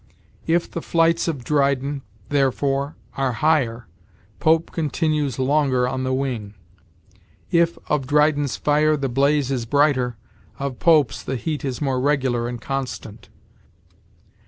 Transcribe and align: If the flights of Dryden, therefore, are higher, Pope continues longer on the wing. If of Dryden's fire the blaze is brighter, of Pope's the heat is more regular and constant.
If 0.47 0.67
the 0.67 0.81
flights 0.81 1.27
of 1.27 1.43
Dryden, 1.43 2.01
therefore, 2.29 2.95
are 3.17 3.33
higher, 3.33 3.85
Pope 4.39 4.71
continues 4.71 5.37
longer 5.37 5.87
on 5.87 6.03
the 6.03 6.11
wing. 6.11 6.55
If 7.51 7.77
of 7.87 8.07
Dryden's 8.07 8.55
fire 8.57 8.97
the 8.97 9.09
blaze 9.09 9.51
is 9.51 9.67
brighter, 9.67 10.17
of 10.57 10.79
Pope's 10.79 11.21
the 11.21 11.35
heat 11.35 11.63
is 11.63 11.81
more 11.83 11.99
regular 11.99 12.47
and 12.47 12.59
constant. 12.59 13.29